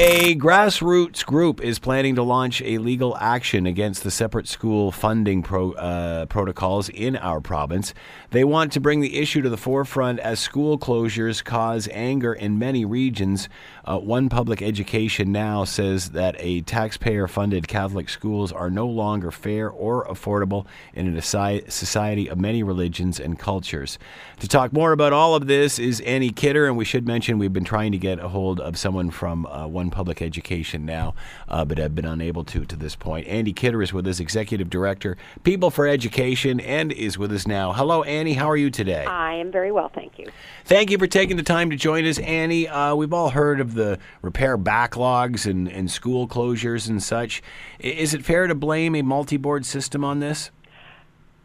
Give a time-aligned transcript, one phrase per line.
[0.00, 5.42] A grassroots group is planning to launch a legal action against the separate school funding
[5.42, 7.94] pro, uh, protocols in our province.
[8.30, 12.60] They want to bring the issue to the forefront as school closures cause anger in
[12.60, 13.48] many regions.
[13.84, 19.32] Uh, One Public Education Now says that a taxpayer funded Catholic schools are no longer
[19.32, 23.98] fair or affordable in a society of many religions and cultures.
[24.38, 27.52] To talk more about all of this is Annie Kidder, and we should mention we've
[27.52, 31.14] been trying to get a hold of someone from uh, One Public Education Now,
[31.48, 33.26] uh, but have been unable to to this point.
[33.26, 37.72] Annie Kidder is with us, Executive Director, People for Education, and is with us now.
[37.72, 38.34] Hello, Annie.
[38.34, 39.04] How are you today?
[39.04, 40.26] I am very well, thank you.
[40.64, 42.68] Thank you for taking the time to join us, Annie.
[42.68, 47.42] Uh, we've all heard of the repair backlogs and, and school closures and such.
[47.78, 50.50] Is it fair to blame a multi board system on this?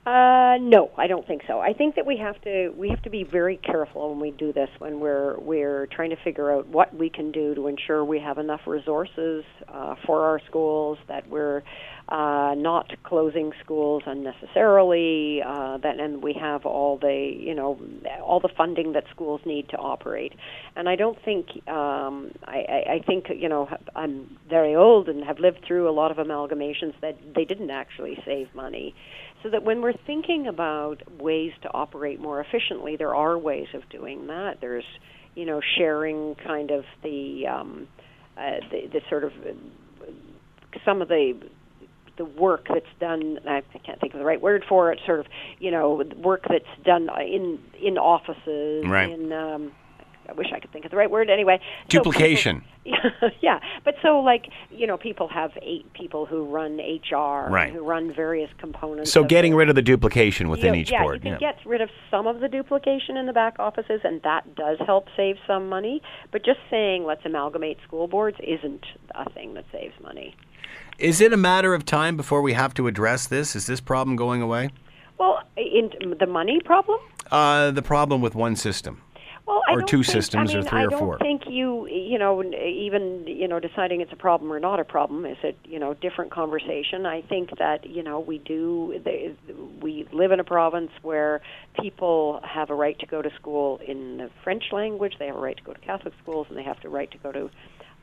[0.05, 1.61] Uh, no, I don't think so.
[1.61, 4.51] I think that we have to we have to be very careful when we do
[4.51, 8.19] this when we're we're trying to figure out what we can do to ensure we
[8.19, 11.63] have enough resources uh, for our schools that we're
[12.13, 17.79] uh, not closing schools unnecessarily uh, that and we have all the you know
[18.21, 20.31] all the funding that schools need to operate.
[20.75, 25.23] And I don't think um, I, I, I think you know I'm very old and
[25.23, 28.93] have lived through a lot of amalgamations that they didn't actually save money
[29.41, 33.89] so that when we're thinking about ways to operate more efficiently, there are ways of
[33.89, 34.61] doing that.
[34.61, 34.85] There's,
[35.33, 37.87] you know, sharing kind of the um,
[38.37, 39.33] uh, the, the sort of
[40.85, 41.39] some of the
[42.17, 43.39] the work that's done.
[43.47, 44.99] I can't think of the right word for it.
[45.05, 45.25] Sort of,
[45.59, 48.85] you know, work that's done in in offices.
[48.85, 49.09] Right.
[49.09, 49.71] In um,
[50.29, 51.29] I wish I could think of the right word.
[51.29, 52.63] Anyway, so people- Duplication.
[53.41, 57.71] yeah, but so like you know, people have eight people who run HR, Right.
[57.71, 59.11] who run various components.
[59.11, 61.23] So getting the- rid of the duplication you within know, each yeah, board.
[61.23, 64.55] you can get rid of some of the duplication in the back offices, and that
[64.55, 66.01] does help save some money.
[66.31, 68.85] But just saying let's amalgamate school boards isn't
[69.15, 70.35] a thing that saves money.
[70.99, 73.55] Is it a matter of time before we have to address this?
[73.55, 74.69] Is this problem going away?
[75.17, 76.99] Well, in the money problem.
[77.31, 79.01] Uh, the problem with one system.
[79.45, 81.17] Well, I Or don't two think, systems I or three I or don't four.
[81.19, 85.25] think you, you know, even you know, deciding it's a problem or not a problem
[85.25, 87.05] is a you know different conversation.
[87.05, 88.99] I think that you know we do.
[89.03, 89.35] They,
[89.81, 91.41] we live in a province where
[91.81, 95.15] people have a right to go to school in the French language.
[95.19, 97.17] They have a right to go to Catholic schools, and they have the right to
[97.17, 97.49] go to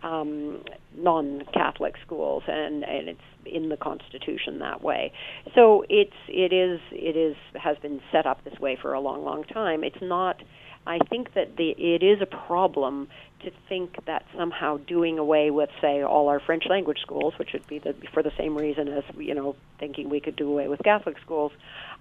[0.03, 0.63] um,
[0.97, 5.13] non-Catholic schools, and and it's in the Constitution that way.
[5.55, 9.25] So it's it is it is has been set up this way for a long,
[9.25, 9.85] long time.
[9.85, 10.37] It's not.
[10.87, 13.09] I think that the it is a problem
[13.41, 17.67] to think that somehow doing away with, say, all our French language schools, which would
[17.67, 20.83] be the, for the same reason as you know thinking we could do away with
[20.83, 21.53] Catholic schools,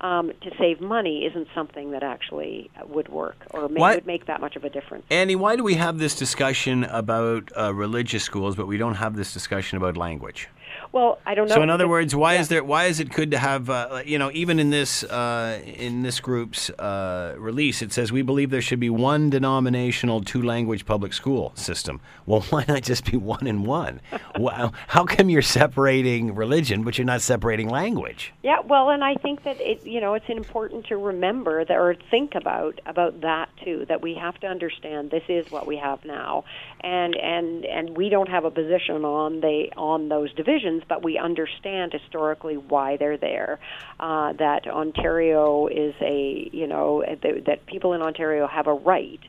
[0.01, 4.41] um, to save money isn't something that actually would work or Why- would make that
[4.41, 5.05] much of a difference.
[5.09, 9.15] Annie, why do we have this discussion about uh, religious schools, but we don't have
[9.15, 10.49] this discussion about language?
[10.91, 11.55] Well, I don't know.
[11.55, 12.41] So, in other words, why yeah.
[12.41, 12.63] is there?
[12.63, 13.69] Why is it good to have?
[13.69, 18.23] Uh, you know, even in this uh, in this group's uh, release, it says we
[18.23, 22.01] believe there should be one denominational, two language public school system.
[22.25, 24.01] Well, why not just be one and one?
[24.37, 28.33] Wow, how come you're separating religion, but you're not separating language?
[28.41, 31.95] Yeah, well, and I think that it, you know, it's important to remember that, or
[32.09, 33.85] think about about that too.
[33.87, 36.45] That we have to understand this is what we have now,
[36.81, 41.17] and and and we don't have a position on the on those divisions, but we
[41.17, 43.59] understand historically why they're there.
[43.99, 49.19] Uh, that Ontario is a, you know, that, that people in Ontario have a right.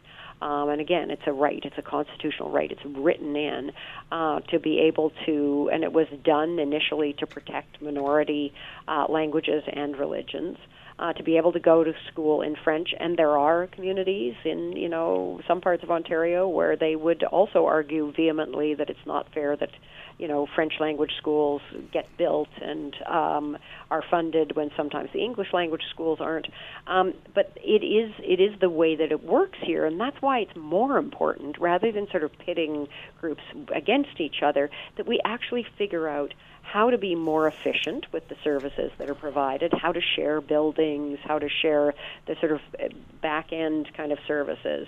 [0.43, 1.61] Um, and again, it's a right.
[1.65, 2.71] It's a constitutional right.
[2.71, 3.73] It's written in
[4.11, 8.55] uh, to be able to, and it was done initially to protect minority
[8.89, 10.57] uh, languages and religions.
[11.01, 14.73] Uh, to be able to go to school in French, and there are communities in
[14.77, 19.27] you know some parts of Ontario where they would also argue vehemently that it's not
[19.33, 19.71] fair that
[20.19, 23.57] you know French language schools get built and um,
[23.91, 26.49] are funded when sometimes the English language schools aren't.
[26.87, 30.41] Um, but it is it is the way that it works here, and that's why
[30.41, 32.89] it's more important rather than sort of pitting
[33.23, 33.43] groups
[33.75, 38.37] against each other that we actually figure out how to be more efficient with the
[38.45, 41.95] services that are provided, how to share buildings, how to share
[42.27, 42.89] the sort of uh,
[43.23, 44.87] back end kind of services.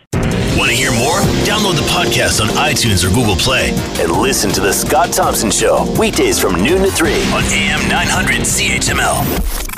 [0.56, 1.18] Want to hear more?
[1.44, 5.90] Download the podcast on iTunes or Google Play and listen to The Scott Thompson Show
[5.98, 9.71] weekdays from noon to 3 on AM 900 CHML.